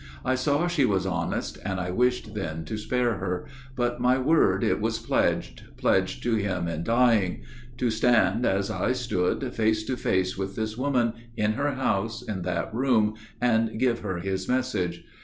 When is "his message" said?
14.17-15.03